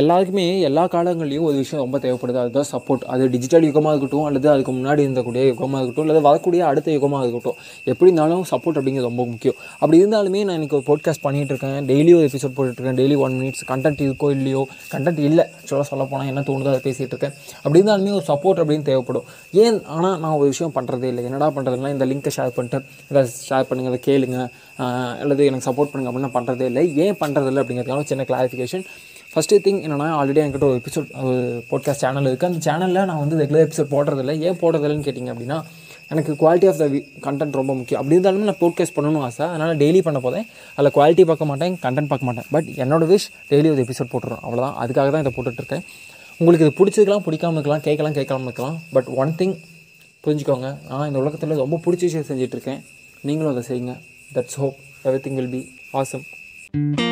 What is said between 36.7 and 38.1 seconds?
Of the content ரொம்ப முக்கியம்.